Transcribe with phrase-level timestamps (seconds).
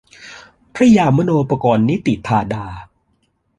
[0.75, 2.65] พระยามโนปกรณ์นิติธาดา